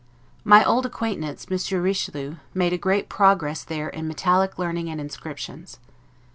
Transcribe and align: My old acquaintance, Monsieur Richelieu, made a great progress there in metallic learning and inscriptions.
My 0.43 0.65
old 0.65 0.87
acquaintance, 0.87 1.47
Monsieur 1.51 1.79
Richelieu, 1.79 2.37
made 2.55 2.73
a 2.73 2.77
great 2.79 3.07
progress 3.07 3.63
there 3.63 3.87
in 3.89 4.07
metallic 4.07 4.57
learning 4.57 4.89
and 4.89 4.99
inscriptions. 4.99 5.77